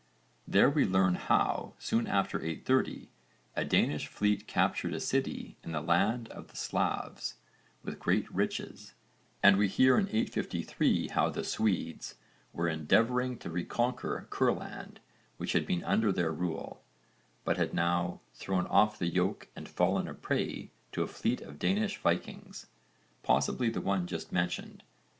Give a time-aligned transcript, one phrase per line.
[0.47, 3.11] There we learn how, soon after 830,
[3.55, 7.35] a Danish fleet captured a city in the land of the Slavs,
[7.83, 8.95] with great riches,
[9.43, 12.15] and we hear in 853 how the Swedes
[12.51, 14.97] were endeavouring to reconquer Kurland
[15.37, 16.81] which had been under their rule,
[17.45, 21.59] but had now thrown off the yoke and fallen a prey to a fleet of
[21.59, 22.65] Danish Vikings
[23.21, 24.81] possibly the one just mentioned.